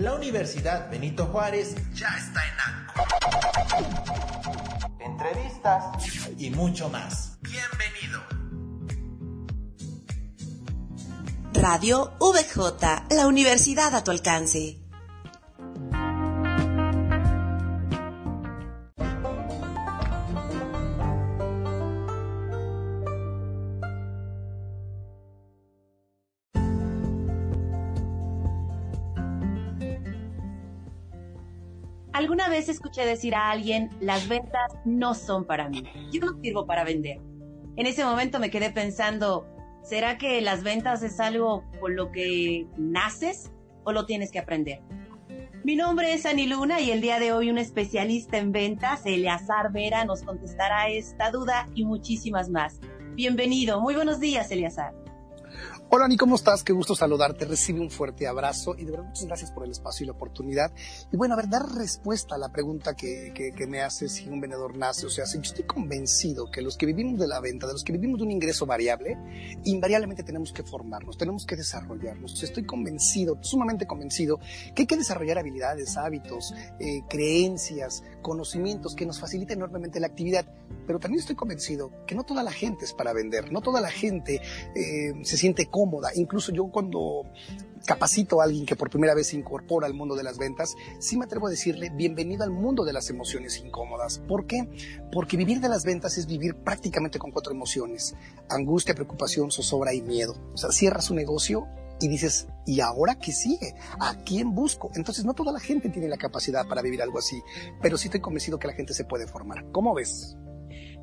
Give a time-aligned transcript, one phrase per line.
[0.00, 3.04] La Universidad Benito Juárez ya está en ANCO.
[4.98, 5.84] Entrevistas
[6.38, 7.36] y mucho más.
[7.42, 8.22] Bienvenido.
[11.52, 14.79] Radio VJ, la universidad a tu alcance.
[32.50, 36.84] Vez escuché decir a alguien, las ventas no son para mí, yo no sirvo para
[36.84, 37.18] vender.
[37.76, 39.46] En ese momento me quedé pensando,
[39.82, 43.50] ¿será que las ventas es algo con lo que naces
[43.84, 44.80] o lo tienes que aprender?
[45.62, 49.72] Mi nombre es Ani Luna y el día de hoy un especialista en ventas, Eleazar
[49.72, 52.80] Vera, nos contestará esta duda y muchísimas más.
[53.14, 54.94] Bienvenido, muy buenos días, Eleazar.
[55.92, 56.62] Hola, Ani, ¿cómo estás?
[56.62, 57.46] Qué gusto saludarte.
[57.46, 60.70] Recibe un fuerte abrazo y de verdad muchas gracias por el espacio y la oportunidad.
[61.10, 64.40] Y bueno, a ver, dar respuesta a la pregunta que, que, me haces si un
[64.40, 65.06] vendedor nace.
[65.06, 67.82] O sea, si yo estoy convencido que los que vivimos de la venta, de los
[67.82, 69.18] que vivimos de un ingreso variable,
[69.64, 72.40] invariablemente tenemos que formarnos, tenemos que desarrollarnos.
[72.40, 74.38] Estoy convencido, sumamente convencido,
[74.76, 80.46] que hay que desarrollar habilidades, hábitos, eh, creencias, conocimientos que nos faciliten enormemente la actividad.
[80.86, 83.90] Pero también estoy convencido que no toda la gente es para vender, no toda la
[83.90, 84.40] gente
[84.76, 86.10] eh, se siente cómoda cómoda.
[86.14, 87.24] Incluso yo cuando
[87.86, 91.16] capacito a alguien que por primera vez se incorpora al mundo de las ventas, sí
[91.16, 94.18] me atrevo a decirle bienvenido al mundo de las emociones incómodas.
[94.18, 94.68] ¿Por qué?
[95.10, 98.14] Porque vivir de las ventas es vivir prácticamente con cuatro emociones.
[98.50, 100.34] Angustia, preocupación, zozobra y miedo.
[100.52, 101.66] O sea, cierras un negocio
[101.98, 103.74] y dices, ¿y ahora qué sigue?
[103.98, 104.90] ¿A quién busco?
[104.94, 107.42] Entonces no toda la gente tiene la capacidad para vivir algo así,
[107.80, 109.70] pero sí estoy convencido que la gente se puede formar.
[109.72, 110.36] ¿Cómo ves?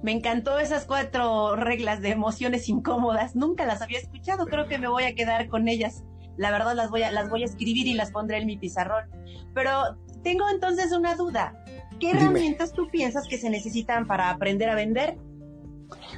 [0.04, 3.36] Me encantó esas cuatro reglas de emociones incómodas.
[3.36, 4.46] Nunca las había escuchado.
[4.46, 6.04] Creo que me voy a quedar con ellas.
[6.38, 9.10] La verdad las voy a, las voy a escribir y las pondré en mi pizarrón.
[9.56, 11.64] Pero tengo entonces una duda.
[12.00, 15.18] ¿Qué herramientas tú piensas que se necesitan para aprender a vender?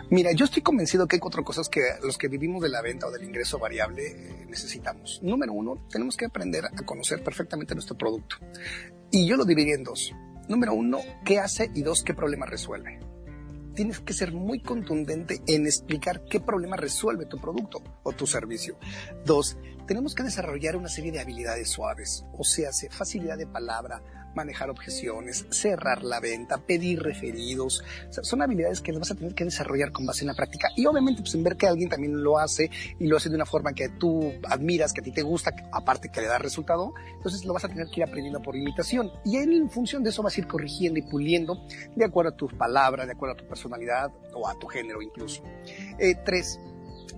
[0.10, 3.08] Mira, yo estoy convencido que hay cuatro cosas que los que vivimos de la venta
[3.08, 5.20] o del ingreso variable eh, necesitamos.
[5.22, 8.38] Número uno, tenemos que aprender a conocer perfectamente nuestro producto.
[9.12, 10.12] Y yo lo dividí en dos.
[10.48, 11.70] Número uno, ¿qué hace?
[11.76, 13.00] Y dos, ¿qué problema resuelve?
[13.74, 18.78] Tienes que ser muy contundente en explicar qué problema resuelve tu producto o tu servicio.
[19.26, 19.58] Dos,
[19.88, 24.02] tenemos que desarrollar una serie de habilidades suaves, o sea, facilidad de palabra,
[24.36, 27.84] manejar objeciones, cerrar la venta, pedir referidos.
[28.10, 31.22] son habilidades que vas a tener que desarrollar con base en la práctica y obviamente
[31.22, 32.70] pues en ver que alguien también lo hace
[33.00, 36.10] y lo hace de una forma que tú admiras, que a ti te gusta, aparte
[36.10, 39.38] que le da resultado, entonces lo vas a tener que ir aprendiendo por imitación y
[39.38, 41.66] en función de eso vas a ir corrigiendo y puliendo
[41.96, 45.44] de acuerdo a tus palabras, de acuerdo a tu personalidad o a tu género incluso.
[45.98, 46.60] Eh, tres,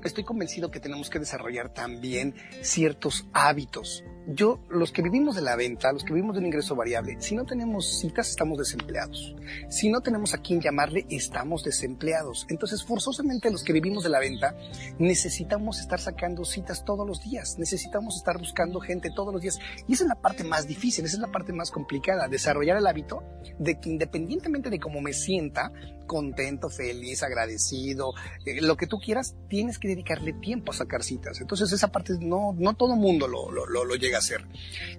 [0.04, 5.56] estoy convencido que tenemos que desarrollar también ciertos hábitos yo, los que vivimos de la
[5.56, 9.36] venta, los que vivimos de un ingreso variable, si no tenemos citas, estamos desempleados.
[9.70, 12.46] Si no tenemos a quién llamarle, estamos desempleados.
[12.50, 14.56] Entonces, forzosamente los que vivimos de la venta,
[15.00, 19.60] necesitamos estar sacando citas todos los días, necesitamos estar buscando gente todos los días.
[19.88, 22.88] Y esa es la parte más difícil, esa es la parte más complicada, desarrollar el
[22.88, 23.24] hábito
[23.60, 25.72] de que independientemente de cómo me sienta,
[26.12, 28.14] contento, feliz, agradecido,
[28.46, 31.40] eh, lo que tú quieras, tienes que dedicarle tiempo a sacar citas.
[31.40, 34.46] Entonces, esa parte no, no todo mundo lo, lo, lo llega hacer.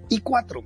[0.09, 0.65] Y cuatro,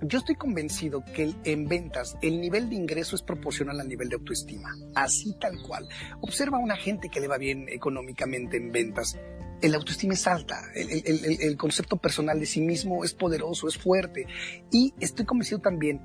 [0.00, 4.16] yo estoy convencido que en ventas el nivel de ingreso es proporcional al nivel de
[4.16, 5.86] autoestima, así tal cual.
[6.22, 9.18] Observa a una gente que le va bien económicamente en ventas.
[9.60, 14.26] El autoestima es alta, el, concepto personal de sí mismo es poderoso, es fuerte.
[14.70, 16.02] Y estoy convencido también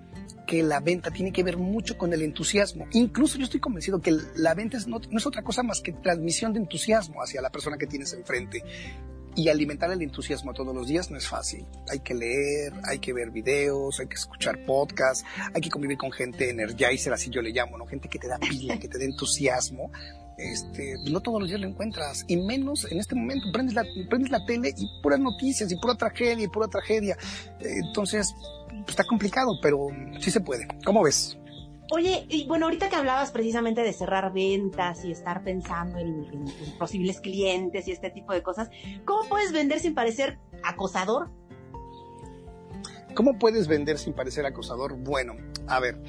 [0.48, 2.88] que la venta tiene que ver mucho con el entusiasmo.
[2.92, 6.54] Incluso yo estoy convencido que la venta no, no es otra cosa más que transmisión
[6.54, 8.64] de entusiasmo hacia la persona que tienes enfrente.
[9.36, 11.66] Y alimentar el entusiasmo todos los días no es fácil.
[11.90, 15.24] Hay que leer, hay que ver videos, hay que escuchar podcasts,
[15.54, 17.86] hay que convivir con gente energizer, así yo le llamo, ¿no?
[17.86, 19.92] Gente que te da pila, que te da entusiasmo.
[20.40, 23.48] Este, no todos los días lo encuentras, y menos en este momento.
[23.52, 27.18] Prendes la, prendes la tele y puras noticias, y pura tragedia, y pura tragedia.
[27.60, 28.34] Entonces,
[28.70, 29.88] pues, está complicado, pero
[30.20, 30.66] sí se puede.
[30.86, 31.38] ¿Cómo ves?
[31.92, 36.46] Oye, y bueno, ahorita que hablabas precisamente de cerrar ventas y estar pensando en,
[36.78, 38.70] posibles clientes y este tipo de cosas,
[39.06, 41.32] ¿cómo puedes vender sin parecer acosador?
[43.16, 44.98] ¿Cómo puedes vender sin parecer acosador?
[44.98, 45.34] Bueno,
[45.68, 46.00] a ver,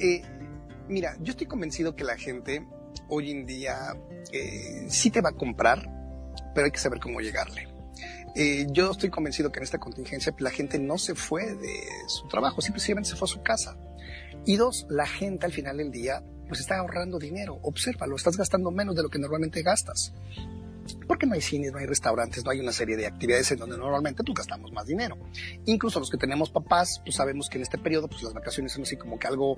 [0.00, 0.22] eh,
[0.88, 2.66] mira, yo estoy convencido que la gente
[3.08, 3.96] hoy en día
[4.32, 5.90] eh, sí te va a comprar,
[6.54, 7.68] pero hay que saber cómo llegarle.
[8.34, 12.28] Eh, yo estoy convencido que en esta contingencia la gente no se fue de su
[12.28, 13.78] trabajo, simplemente se fue a su casa.
[14.44, 17.58] Y dos, la gente al final del día pues está ahorrando dinero.
[17.62, 20.12] Obsérvalo, estás gastando menos de lo que normalmente gastas.
[21.08, 23.76] porque no hay cines, no hay restaurantes, no hay una serie de actividades en donde
[23.76, 25.16] normalmente tú pues, gastamos más dinero.
[25.64, 28.82] Incluso los que tenemos papás, pues sabemos que en este periodo pues las vacaciones son
[28.82, 29.56] así como que algo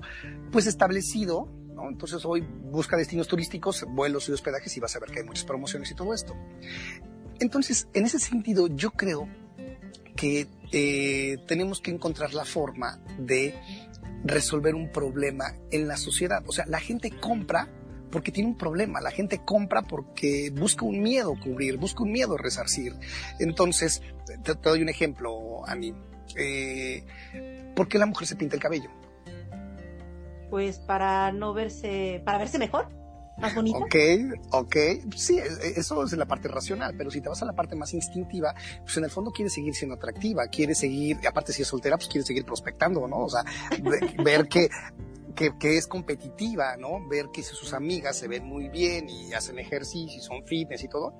[0.51, 1.47] pues establecido,
[1.87, 5.45] Entonces hoy busca destinos turísticos, vuelos y hospedajes y vas a ver que hay muchas
[5.45, 6.35] promociones y todo esto.
[7.39, 9.27] Entonces, en ese sentido, yo creo
[10.15, 13.55] que eh, tenemos que encontrar la forma de
[14.23, 16.43] resolver un problema en la sociedad.
[16.47, 17.69] O sea, la gente compra
[18.11, 19.01] porque tiene un problema.
[19.01, 22.95] La gente compra porque busca un miedo cubrir, busca un miedo resarcir.
[23.39, 24.01] Entonces,
[24.43, 25.93] te, doy un ejemplo, Ani.
[26.35, 27.05] Eh,
[27.75, 28.89] ¿Por qué la mujer se pinta el cabello?
[30.49, 32.87] Pues para no verse, para verse mejor,
[33.37, 33.77] más bonita.
[33.77, 33.95] Ok,
[34.51, 34.75] ok.
[35.15, 37.75] Sí, e, e, eso es la parte racional, pero si te vas a la parte
[37.75, 41.67] más instintiva, pues en el fondo quiere seguir siendo atractiva, quiere seguir, aparte si es
[41.67, 43.19] soltera, pues quiere seguir prospectando, ¿no?
[43.19, 43.43] O sea,
[44.23, 44.69] ver que
[45.59, 47.07] que, es competitiva, ¿no?
[47.07, 50.89] Ver que sus amigas se ven muy bien y hacen ejercicio y son fitness y
[50.89, 51.13] todo,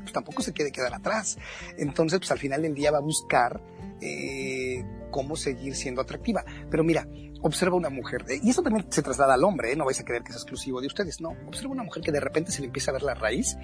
[0.00, 1.38] pues tampoco se quiere quedar atrás.
[1.78, 3.60] Entonces, pues al final del día va a buscar
[4.00, 6.44] eh, cómo seguir siendo atractiva.
[6.70, 7.06] Pero mira,
[7.44, 9.76] observa una mujer, eh, y eso también se traslada al hombre, ¿eh?
[9.76, 11.36] no vais a creer que es exclusivo de ustedes, no.
[11.46, 13.58] Observa una mujer que de repente se le empieza a ver la raíz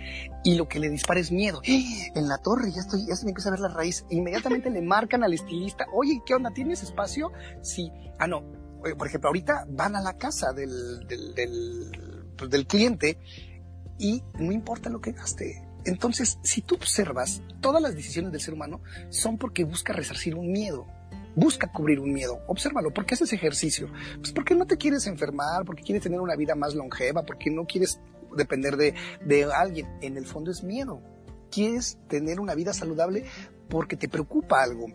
[0.44, 1.62] y lo que le dispara es miedo.
[1.64, 2.12] ¡Eh!
[2.14, 4.04] En la torre ya estoy, ya se me empieza a ver la raíz.
[4.10, 6.50] E inmediatamente le marcan al estilista, oye, ¿qué onda?
[6.50, 7.32] ¿Tienes espacio?
[7.62, 7.90] Sí.
[8.18, 8.44] Ah, no,
[8.98, 11.06] por ejemplo, ahorita van a la casa del,
[12.36, 13.18] pues, del, cliente
[13.98, 15.66] y no importa lo que gaste.
[15.86, 20.52] Entonces, si tú observas, todas las decisiones del ser humano son porque busca resarcir un
[20.52, 20.86] miedo,
[21.34, 22.40] busca cubrir un miedo.
[22.46, 23.90] Obsérvalo, ¿por qué haces ejercicio?
[24.18, 27.66] Pues porque no te quieres enfermar, porque quieres tener una vida más longeva, porque no
[27.66, 28.00] quieres
[28.36, 28.94] depender de,
[29.24, 29.86] de alguien.
[30.00, 31.02] En el fondo es miedo.
[31.50, 33.24] Quieres tener una vida saludable
[33.68, 34.86] porque te preocupa algo.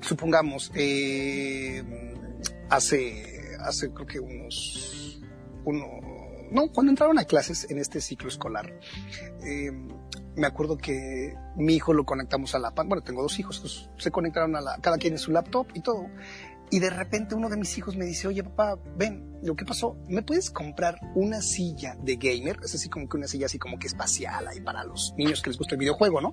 [0.00, 1.82] Supongamos, eh,
[2.68, 5.20] hace, hace creo que unos,
[5.64, 5.86] uno,
[6.52, 8.72] no, cuando entraron a clases en este ciclo escolar,
[9.44, 9.72] eh,
[10.40, 14.56] me acuerdo que mi hijo lo conectamos a la, bueno, tengo dos hijos, se conectaron
[14.56, 16.06] a la, cada quien en su laptop y todo.
[16.70, 19.98] Y de repente uno de mis hijos me dice, oye papá, ven, lo que pasó,
[20.08, 22.58] ¿me puedes comprar una silla de gamer?
[22.64, 25.50] Es así como que una silla así como que espacial ahí para los niños que
[25.50, 26.32] les gusta el videojuego, ¿no?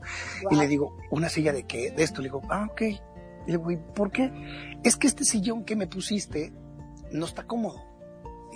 [0.52, 1.92] Y le digo, ¿una silla de qué?
[1.92, 2.22] De esto.
[2.22, 2.82] Le digo, ah, ok.
[2.82, 3.02] Y
[3.48, 4.32] le digo, ¿por qué?
[4.84, 6.54] Es que este sillón que me pusiste
[7.12, 7.84] no está cómodo.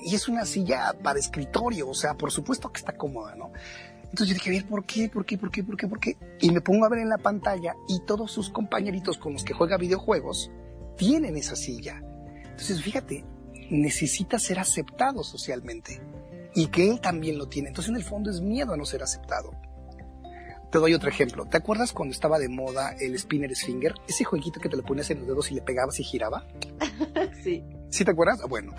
[0.06, 3.52] Y es una silla para escritorio, o sea, por supuesto que está cómoda, ¿no?
[4.12, 5.08] Entonces yo dije, a ver, ¿por qué?
[5.08, 5.38] ¿Por qué?
[5.38, 5.64] ¿Por qué?
[5.64, 5.88] ¿Por qué?
[5.88, 6.18] ¿Por qué?
[6.42, 9.54] Y me pongo a ver en la pantalla y todos sus compañeritos con los que
[9.54, 10.52] juega videojuegos
[10.98, 12.02] tienen esa silla.
[12.44, 13.24] Entonces, fíjate,
[13.70, 16.02] necesita ser aceptado socialmente
[16.54, 17.70] y que él también lo tiene.
[17.70, 19.52] Entonces, en el fondo es miedo a no ser aceptado.
[20.74, 21.46] Te doy otro ejemplo.
[21.46, 23.94] ¿Te acuerdas cuando estaba de moda el spinner finger?
[24.10, 26.46] Ese jueguito que te lo ponías en los dedos y le pegabas y giraba.
[27.44, 27.64] sí.
[27.90, 28.42] ¿Sí te acuerdas?
[28.50, 28.74] Bueno,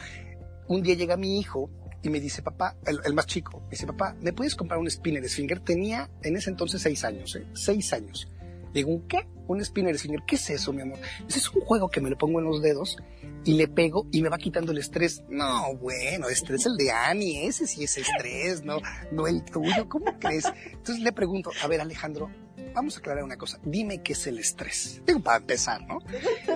[0.69, 1.71] un día llega mi hijo
[2.03, 5.29] y me dice, papá, el, más chico, me dice, papá, ¿me puedes comprar un spinner
[5.29, 5.61] finger?
[5.61, 7.47] Tenía en ese entonces seis años, ¿eh?
[7.55, 8.29] Seis años.
[8.73, 9.29] Le digo, ¿qué?
[9.47, 10.23] Un spinner finger.
[10.27, 10.99] ¿Qué es eso, mi amor?
[11.29, 12.97] Ese es un juego que me lo pongo en los dedos
[13.45, 15.23] y le pego y me va quitando el estrés.
[15.29, 18.79] No, bueno, estrés el de Annie, ese sí es estrés, no,
[19.13, 19.89] no el tuyo.
[19.89, 20.47] ¿Cómo crees?
[20.73, 22.31] Entonces le pregunto, a ver, Alejandro,
[22.75, 23.59] vamos a aclarar una cosa.
[23.63, 25.03] Dime qué es el estrés.
[25.07, 25.99] Digo, para empezar, ¿no?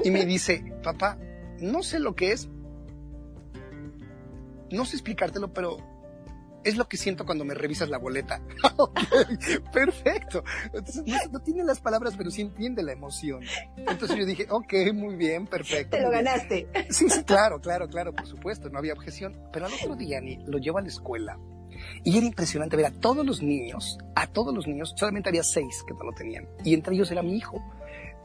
[0.03, 1.19] Y me dice, papá,
[1.61, 2.49] no sé lo que es.
[4.71, 5.79] No sé explicártelo, pero
[6.67, 8.41] es lo que siento cuando me revisas la boleta.
[9.73, 10.43] perfecto.
[10.65, 13.43] Entonces, no, tiene las palabras, pero sí entiende la emoción.
[13.77, 15.97] Entonces yo dije, ok, muy bien, perfecto.
[15.97, 16.67] Te lo ganaste.
[16.91, 19.41] Sí, sí, claro, claro, claro, por supuesto, no había objeción.
[19.53, 21.39] Pero al otro día ni lo llevo a la escuela.
[22.03, 25.85] Y era impresionante ver a todos los niños, a todos los niños, solamente había seis
[25.87, 26.49] que no lo tenían.
[26.65, 27.63] Y entre ellos era mi hijo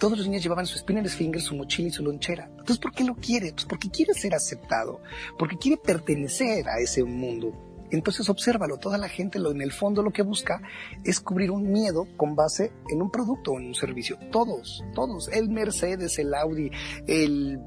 [0.01, 2.45] todos los niños llevaban su spinner finger, su mochila y su lonchera.
[2.49, 3.53] Entonces, ¿por qué lo quiere?
[3.53, 4.99] Pues porque quiere ser aceptado,
[5.37, 7.53] porque quiere pertenecer a ese mundo.
[7.91, 10.59] Entonces obsérvalo, toda la gente lo, en el fondo lo que busca
[11.03, 14.17] es cubrir un miedo con base en un producto o en un servicio.
[14.31, 16.71] Todos, todos, el Mercedes, el Audi,
[17.05, 17.59] el,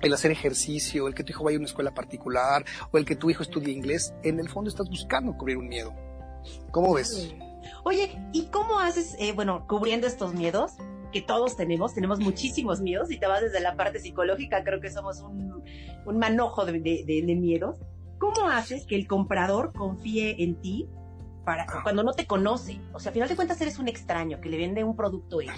[0.00, 3.16] el hacer ejercicio, el que tu hijo vaya a una escuela particular o el que
[3.16, 5.92] tu hijo estudie inglés, en el fondo estás buscando cubrir un miedo.
[6.70, 7.34] ¿Cómo ves?
[7.82, 10.74] Oye, ¿y cómo haces, eh, bueno, cubriendo estos miedos?
[11.14, 14.90] Que todos tenemos, tenemos muchísimos miedos, y te vas desde la parte psicológica, creo que
[14.90, 15.62] somos un,
[16.04, 17.78] un manojo de, de, de miedos.
[18.18, 20.88] ¿Cómo haces que el comprador confíe en ti
[21.44, 21.80] para ah.
[21.84, 22.80] cuando no te conoce?
[22.92, 25.52] O sea, al final de cuentas eres un extraño que le vende un producto X.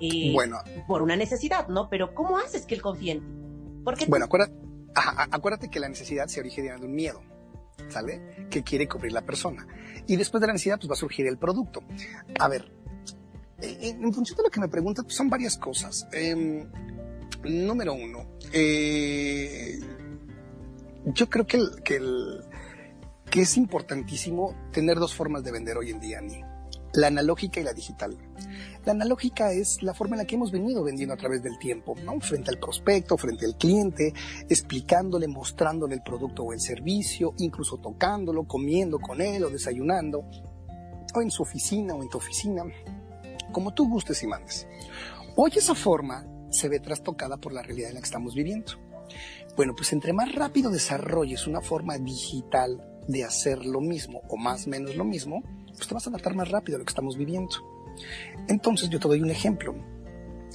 [0.00, 0.58] Eh, bueno.
[0.88, 1.88] Por una necesidad, ¿no?
[1.88, 3.82] Pero ¿cómo haces que él confíe en ti?
[3.84, 4.54] Porque bueno, acuérdate,
[5.30, 7.22] acuérdate que la necesidad se origina de un miedo,
[7.90, 8.48] ¿sale?
[8.50, 9.68] Que quiere cubrir la persona.
[10.08, 11.82] Y después de la necesidad, pues va a surgir el producto.
[12.40, 12.72] A ver,
[13.62, 16.06] en función de lo que me preguntas, pues son varias cosas.
[16.12, 16.68] Em,
[17.44, 19.78] número uno, eh,
[21.06, 26.42] yo creo que, que, es importantísimo tener dos formas de vender hoy en día, Ani.
[26.92, 28.16] la analógica y la digital.
[28.84, 31.94] La analógica es la forma en la que hemos venido vendiendo a través del tiempo,
[32.04, 32.18] ¿no?
[32.20, 34.12] frente al prospecto, frente al cliente,
[34.48, 40.24] explicándole, mostrándole el producto o el servicio, incluso tocándolo, comiendo con él o desayunando,
[41.14, 42.64] o en su oficina o en tu oficina,
[43.52, 44.66] como tú gustes y mandes.
[45.36, 48.72] Hoy esa forma se ve trastocada por la realidad en la que estamos viviendo.
[49.56, 54.66] Bueno, pues entre más rápido desarrolles una forma digital de hacer lo mismo o más
[54.66, 55.42] o menos lo mismo,
[55.74, 57.56] pues te vas a adaptar más rápido a lo que estamos viviendo.
[58.48, 59.74] Entonces yo te doy un ejemplo.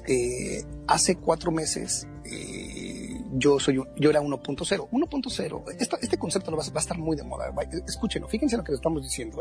[0.07, 2.54] Eh, hace cuatro meses eh,
[3.37, 4.89] yo soy yo era 1.0.
[4.89, 5.63] 1.0,
[6.01, 7.53] este concepto lo va, a estar muy de moda.
[7.87, 9.37] Escúchenlo, fíjense lo que le estamos diciendo.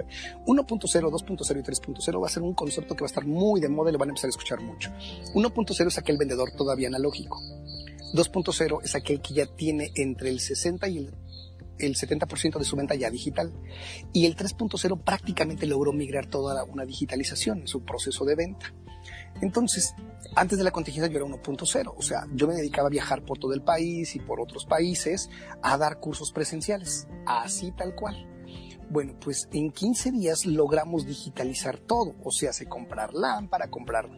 [0.46, 3.68] 1.0, 2.0 y 3.0 va a ser un concepto que va a estar muy de
[3.68, 4.90] moda y lo van a empezar a escuchar mucho.
[5.34, 7.40] 1.0 es aquel vendedor todavía analógico.
[8.14, 11.14] 2.0 es aquel que ya tiene entre el 60 y el
[11.78, 13.52] el 70% de su venta ya digital.
[14.12, 18.72] Y el 3.0 prácticamente logró migrar toda una digitalización en su proceso de venta.
[19.40, 19.94] Entonces,
[20.36, 23.38] antes de la contingencia yo era 1.0, o sea, yo me dedicaba a viajar por
[23.38, 25.30] todo el país y por otros países
[25.62, 28.28] a dar cursos presenciales, así tal cual.
[28.90, 34.08] Bueno, pues en 15 días logramos digitalizar todo, o sea, se comprar lámpara, comprar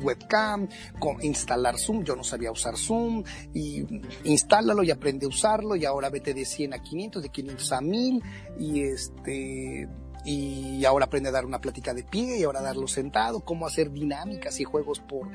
[0.00, 3.24] webcam, con instalar Zoom, yo no sabía usar Zoom,
[3.54, 3.84] y
[4.24, 7.80] instálalo y aprende a usarlo, y ahora vete de 100 a 500, de 500 a
[7.80, 8.22] 1000,
[8.58, 9.88] y este,
[10.30, 13.90] y ahora aprende a dar una plática de pie, y ahora darlo sentado, cómo hacer
[13.90, 15.30] dinámicas y juegos por,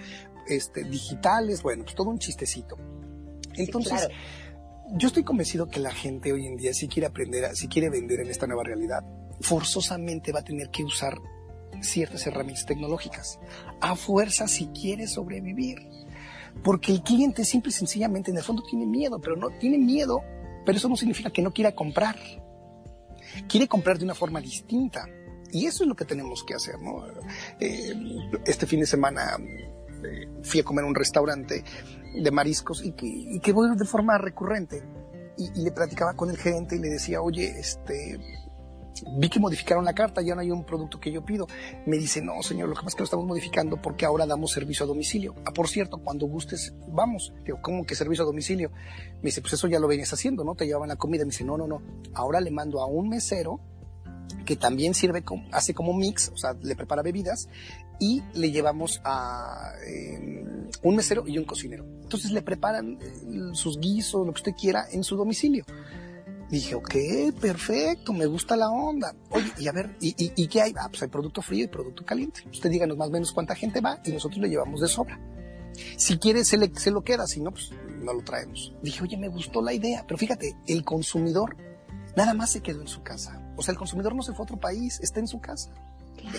[0.48, 2.78] este, digitales, bueno, pues todo un chistecito.
[3.56, 4.08] Entonces,
[4.92, 8.20] yo estoy convencido que la gente hoy en día, si quiere aprender, si quiere vender
[8.20, 9.04] en esta nueva realidad,
[9.42, 11.18] forzosamente va a tener que usar
[11.82, 13.40] ciertas herramientas tecnológicas,
[13.82, 15.80] a fuerza si quiere sobrevivir.
[16.64, 20.22] Porque el cliente simple y sencillamente en el fondo tiene miedo, pero no tiene miedo,
[20.68, 22.16] pero eso no significa que no quiera comprar.
[23.48, 25.06] Quiere comprar de una forma distinta.
[25.52, 27.06] Y eso es lo que tenemos que hacer, ¿no?
[27.60, 27.94] Eh,
[28.46, 29.38] este fin de semana
[30.04, 31.64] eh, fui a comer a un restaurante
[32.16, 34.84] de mariscos y que, voy de forma recurrente.
[35.38, 38.20] Y, y, le platicaba con el gerente y le decía, oye, este,
[39.18, 41.48] vi que modificaron la carta, ya no hay un producto que yo pido.
[41.86, 44.52] Me dice, no, señor, lo que pasa es que lo estamos modificando porque ahora damos
[44.52, 45.36] servicio a domicilio.
[45.46, 47.34] Ah, por cierto, cuando gustes, vamos.
[47.46, 48.72] Digo, ¿cómo que servicio a domicilio?
[49.18, 50.56] Me dice, pues eso ya lo venías haciendo, ¿no?
[50.56, 51.24] Te llevaban la comida.
[51.24, 51.82] Me dice, no, no, no.
[52.14, 53.60] Ahora le mando a un mesero
[54.46, 57.48] que también sirve, hace como mix, o sea, le prepara bebidas
[58.00, 61.86] y le llevamos a em, un mesero y un cocinero.
[62.02, 65.66] Entonces le preparan eh, sus guisos, lo que usted quiera, en su domicilio.
[66.50, 66.96] Dije, ok,
[67.40, 69.16] perfecto, me gusta la onda.
[69.32, 70.74] Oye, y a ver, ¿y, y, qué hay?
[70.78, 72.42] Ah, pues hay producto frío y producto caliente.
[72.52, 75.20] Usted díganos más o menos cuánta gente va y nosotros le llevamos de sobra.
[75.98, 77.72] Si quiere, se, le, se lo queda, si no, pues
[78.04, 78.74] no lo traemos.
[78.84, 81.58] Dije, oye, me gustó la idea, pero fíjate, el consumidor
[82.16, 83.42] nada más se quedó en su casa.
[83.58, 85.72] O sea, el consumidor no se fue a otro país, está en su casa.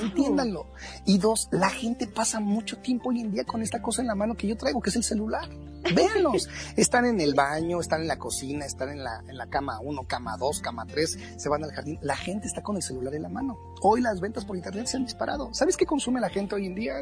[0.01, 0.67] Entiéndanlo.
[1.05, 4.15] Y dos, la gente pasa mucho tiempo hoy en día con esta cosa en la
[4.15, 5.49] mano que yo traigo, que es el celular.
[5.95, 6.49] Véanlos.
[6.77, 10.05] están en el baño, están en la cocina, están en la, en la cama 1,
[10.07, 11.99] cama 2, cama 3, se van al jardín.
[12.03, 13.59] La gente está con el celular en la mano.
[13.83, 15.53] Hoy las ventas por internet se han disparado.
[15.53, 16.95] ¿Sabes qué consume la gente hoy en día?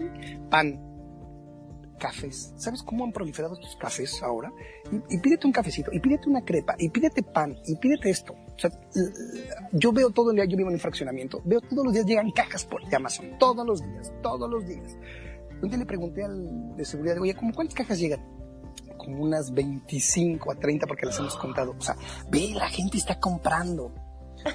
[0.50, 0.92] Pan,
[2.02, 2.52] cafés.
[2.56, 4.52] ¿Sabes cómo han proliferado estos cafés ahora?
[5.08, 8.34] Y, pídete un cafecito, y pídete una crepa, y pídete pan, y pídete esto.
[8.56, 8.70] O sea,
[9.72, 12.30] yo veo todo el día, yo vivo en un fraccionamiento, veo todos los días llegan
[12.30, 14.96] cajas por Amazon, todos los días, todos los días.
[15.62, 18.20] Día le pregunté al de seguridad, oye, ¿cómo cuántas cajas llegan?
[18.98, 21.74] Como unas 25 a 30 porque las hemos contado.
[21.78, 21.96] O sea,
[22.30, 23.92] ve, la gente está comprando,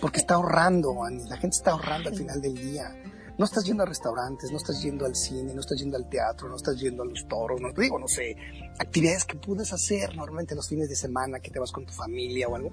[0.01, 0.93] porque está ahorrando,
[1.29, 2.93] la gente está ahorrando al final del día
[3.37, 6.49] no estás yendo a restaurantes, no estás yendo al cine, no estás yendo al teatro,
[6.49, 8.35] no estás yendo a los toros, no digo, no sé,
[8.79, 12.47] actividades que puedes hacer normalmente los fines de semana, que te vas con tu familia
[12.47, 12.71] o algo.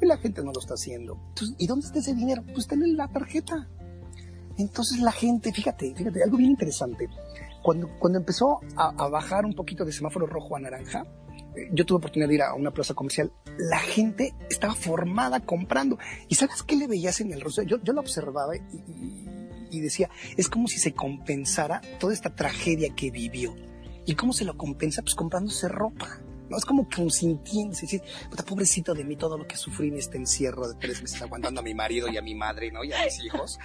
[0.00, 1.18] Hoy la gente no lo está haciendo.
[1.28, 2.42] Entonces, ¿y dónde está ese dinero?
[2.44, 3.68] Pues está en la tarjeta.
[4.56, 7.08] Entonces la gente, fíjate, fíjate, algo bien interesante.
[7.62, 11.04] Cuando, cuando empezó a, a bajar un poquito de semáforo rojo a naranja,
[11.56, 15.98] eh, yo tuve oportunidad de ir a una plaza comercial, la gente estaba formada comprando.
[16.28, 17.64] ¿Y sabes qué le veías en el rostro?
[17.64, 18.60] Yo, yo lo observaba y,
[19.70, 23.54] y decía, es como si se compensara toda esta tragedia que vivió.
[24.06, 25.02] ¿Y cómo se lo compensa?
[25.02, 26.20] Pues comprándose ropa.
[26.48, 26.56] ¿No?
[26.56, 30.68] Es como consintiéndose, decir, puta, pobrecito de mí, todo lo que sufrí en este encierro
[30.68, 32.84] de tres meses aguantando a mi marido y a mi madre, ¿no?
[32.84, 33.58] Y a mis hijos.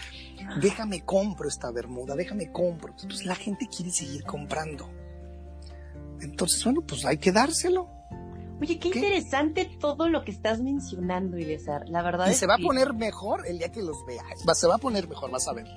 [0.62, 2.94] Déjame compro esta bermuda, déjame compro.
[2.96, 4.90] Pues la gente quiere seguir comprando.
[6.22, 7.90] Entonces, bueno, pues hay que dárselo.
[8.62, 11.88] Oye, qué, interesante todo lo que estás mencionando, Ilesar.
[11.90, 14.26] La verdad y es se va a poner mejor el día que los veas.
[14.54, 15.68] Se va a poner mejor, vas a ver.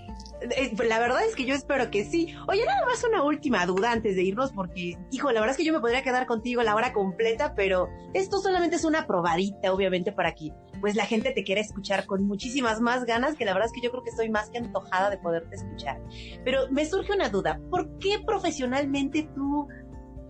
[0.41, 2.35] Eh, la verdad es que yo espero que sí.
[2.49, 5.65] Oye, nada más una última duda antes de irnos, porque, hijo, la verdad es que
[5.65, 10.13] yo me podría quedar contigo la hora completa, pero esto solamente es una probadita, obviamente,
[10.13, 13.69] para que pues la gente te quiera escuchar con muchísimas más ganas, que la verdad
[13.69, 16.01] es que yo creo que estoy más que antojada de poderte escuchar.
[16.45, 19.69] Pero me surge una duda, ¿por qué profesionalmente tú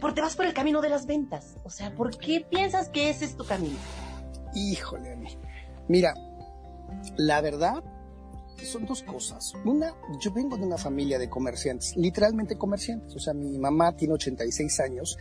[0.00, 1.56] por te vas por el camino de las ventas?
[1.64, 3.76] O sea, ¿por qué piensas que ese es tu camino?
[4.54, 5.16] Híjole,
[5.88, 6.14] mira,
[7.16, 7.82] la verdad
[8.64, 9.52] son dos cosas.
[9.64, 13.14] Una, yo vengo de una familia de comerciantes, literalmente comerciantes.
[13.14, 15.18] O sea, mi mamá tiene 86 años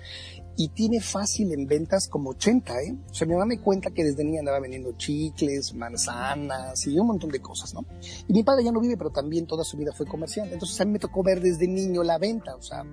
[0.56, 2.98] y tiene fácil en ventas como 80, ¿eh?
[3.10, 7.08] O sea, mi mamá me cuenta que desde niña andaba vendiendo chicles, manzanas y un
[7.08, 7.86] montón de cosas, ¿no?
[8.28, 10.54] Y mi padre ya no vive, pero también toda su vida fue comerciante.
[10.54, 12.56] Entonces a mí me tocó ver desde niño la venta.
[12.56, 12.84] O sea,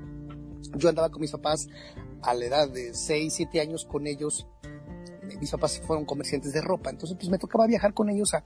[0.76, 1.68] yo andaba con mis papás
[2.22, 4.46] a la edad de 6, 7 años con ellos
[5.42, 8.44] mis papás fueron comerciantes de ropa, entonces pues me tocaba viajar con ellos a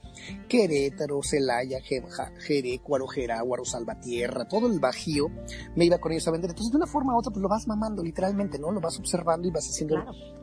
[0.48, 5.28] Querétaro, Celaya, Jerecuaro, Jeráguaro, Salvatierra, todo el Bajío,
[5.74, 6.50] me iba con ellos a vender.
[6.50, 8.70] Entonces de una forma u otra pues lo vas mamando literalmente, ¿no?
[8.70, 9.96] Lo vas observando y vas haciendo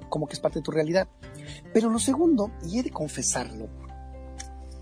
[0.10, 1.08] como que es parte de tu realidad.
[1.74, 3.68] Pero lo segundo, y he de confesarlo,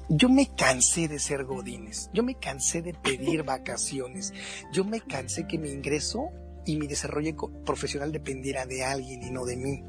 [0.10, 4.34] yo me cansé de ser godines, yo me cansé de pedir vacaciones,
[4.74, 6.32] yo me cansé que mi ingreso
[6.66, 9.84] y mi desarrollo profesional dependiera de alguien y no de mí.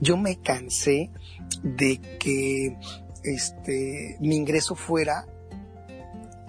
[0.00, 1.10] Yo me cansé
[1.62, 2.76] de que
[3.22, 5.26] este, mi ingreso fuera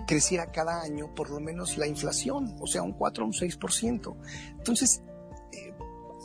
[0.05, 4.15] creciera cada año por lo menos la inflación, o sea, un 4 o un 6%.
[4.57, 5.01] Entonces,
[5.51, 5.73] eh,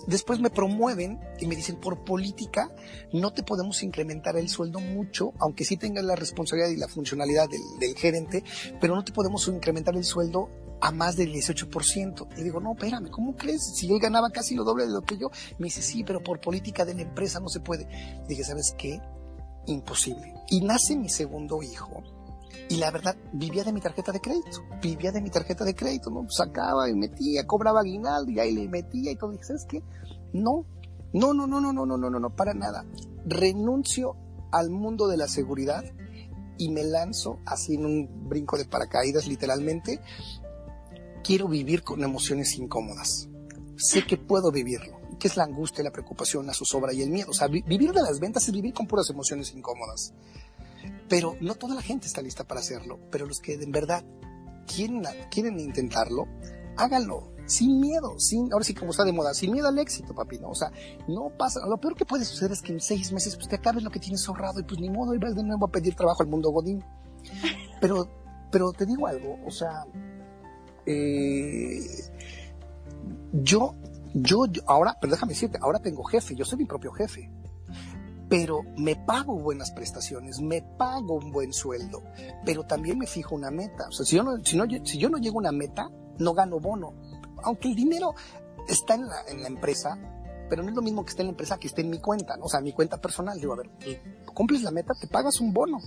[0.07, 2.71] después me promueven y me dicen, por política
[3.13, 7.49] no te podemos incrementar el sueldo mucho, aunque sí tengas la responsabilidad y la funcionalidad
[7.49, 8.43] del, del gerente,
[8.81, 12.29] pero no te podemos incrementar el sueldo a más del 18%.
[12.37, 13.75] Y digo, no, espérame, ¿cómo crees?
[13.75, 15.31] Si él ganaba casi lo doble de lo que yo.
[15.59, 17.89] Me dice, sí, pero por política de la empresa no se puede.
[18.25, 19.01] Y dije, ¿sabes qué?
[19.67, 20.35] Imposible.
[20.51, 22.03] Y nace mi segundo hijo.
[22.71, 24.63] Y la verdad, vivía de mi tarjeta de crédito.
[24.83, 26.29] Vivía de mi tarjeta de crédito, ¿no?
[26.29, 29.33] Sacaba y metía, cobraba aguinaldo y ahí le metía y todo.
[29.33, 29.83] Y ¿sabes qué?
[30.33, 30.67] No,
[31.13, 32.85] no, no, no, no, no, no, no, no, no, para nada.
[33.27, 34.17] Renuncio
[34.53, 35.85] al mundo de la seguridad
[36.59, 40.01] y me lanzo así en un brinco de paracaídas literalmente
[41.23, 43.29] quiero vivir con emociones incómodas.
[43.77, 47.31] Sé que puedo vivirlo, que es la angustia, la preocupación, la zozobra y el miedo.
[47.31, 50.13] O sea, vivir de las ventas es vivir con puras emociones incómodas.
[51.09, 52.99] Pero no toda la gente está lista para hacerlo.
[53.11, 54.05] Pero los que en verdad
[54.67, 56.27] quieren, quieren intentarlo,
[56.77, 60.39] háganlo sin miedo, sin, ahora sí como está de moda, sin miedo al éxito, papi,
[60.39, 60.51] ¿no?
[60.51, 60.71] O sea,
[61.09, 63.83] no pasa, lo peor que puede suceder es que en seis meses pues te acabes
[63.83, 66.23] lo que tienes ahorrado y pues ni modo, y vas de nuevo a pedir trabajo
[66.23, 66.85] al mundo Godín.
[67.81, 68.07] Pero,
[68.53, 69.87] pero te digo algo, o sea,
[70.91, 71.81] eh,
[73.33, 73.75] yo,
[74.15, 77.31] yo, ahora, pero déjame decirte, ahora tengo jefe, yo soy mi propio jefe.
[78.31, 82.03] Pero me pago buenas prestaciones, me pago un buen sueldo,
[82.45, 83.89] pero también me fijo una meta.
[83.89, 86.35] O sea, si yo no, si no, si yo no llego a una meta, no
[86.35, 86.95] gano bono.
[87.43, 88.15] Aunque el dinero
[88.67, 89.99] está en la, en la empresa,
[90.49, 92.37] pero no es lo mismo que esté en la empresa que esté en mi cuenta,
[92.37, 92.47] ¿no?
[92.47, 93.39] o sea, mi cuenta personal.
[93.41, 93.71] Digo, a ver,
[94.35, 95.79] cumples la meta, te pagas un bono.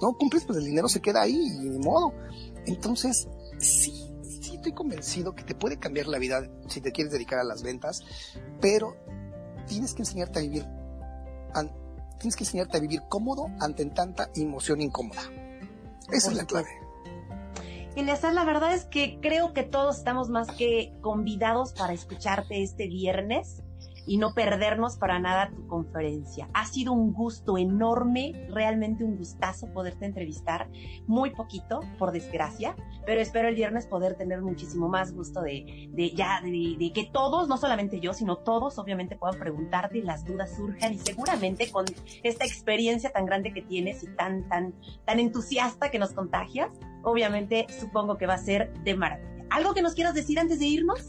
[0.00, 2.12] No cumples, pues el dinero se queda ahí y ni modo.
[2.66, 3.28] Entonces,
[3.58, 4.13] sí,
[4.52, 8.02] estoy convencido que te puede cambiar la vida si te quieres dedicar a las ventas,
[8.60, 8.96] pero
[9.66, 10.66] tienes que enseñarte a vivir,
[12.18, 15.22] tienes que enseñarte a vivir cómodo ante tanta emoción incómoda.
[16.12, 16.68] Esa es la clave.
[17.96, 22.88] Y la verdad es que creo que todos estamos más que convidados para escucharte este
[22.88, 23.62] viernes
[24.06, 26.48] y no perdernos para nada tu conferencia.
[26.54, 30.68] Ha sido un gusto enorme, realmente un gustazo poderte entrevistar,
[31.06, 36.10] muy poquito, por desgracia, pero espero el viernes poder tener muchísimo más gusto de, de
[36.10, 40.54] ya, de, que todos, no solamente yo, sino todos, obviamente puedan preguntarte y las dudas
[40.56, 41.84] surjan y seguramente con
[42.22, 46.70] esta experiencia tan grande que tienes y tan, tan, tan entusiasta que nos contagias,
[47.02, 49.34] obviamente supongo que va a ser de maravilla.
[49.50, 51.06] ¿Algo que nos quieras decir antes de irnos?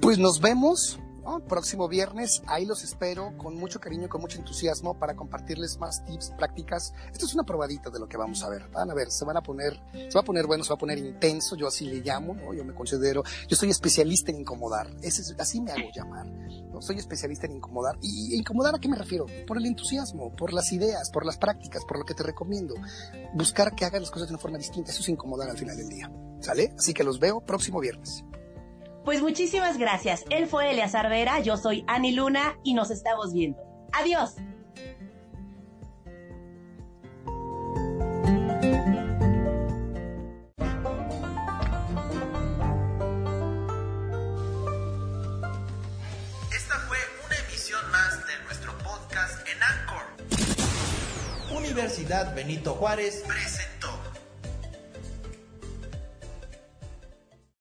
[0.00, 1.00] Pues nos vemos
[1.46, 6.32] próximo viernes, ahí los espero con mucho cariño con mucho entusiasmo para compartirles más tips,
[6.36, 6.92] prácticas.
[7.12, 8.68] Esto es una probadita de lo que vamos a ver.
[8.70, 10.78] Van a ver, se van a poner, se va a poner bueno, se va a
[10.78, 12.52] poner intenso, yo así le llamo, ¿no?
[12.54, 16.80] Yo me considero, yo soy especialista en incomodar, Ese así me hago llamar, ¿no?
[16.82, 17.98] Soy especialista en incomodar.
[18.02, 19.26] ¿Y incomodar a qué me refiero?
[19.46, 22.74] Por el entusiasmo, por las ideas, por las prácticas, por lo que te recomiendo.
[23.34, 25.88] Buscar que hagas las cosas de una forma distinta, eso es incomodar al final del
[25.88, 26.10] día.
[26.40, 26.72] ¿Sale?
[26.78, 28.24] Así que los veo próximo viernes.
[29.04, 30.24] Pues muchísimas gracias.
[30.30, 33.58] Él fue Eleazar Vera, yo soy Ani Luna y nos estamos viendo.
[33.92, 34.36] Adiós.
[46.54, 51.56] Esta fue una emisión más de nuestro podcast en Anchor.
[51.56, 53.69] Universidad Benito Juárez presenta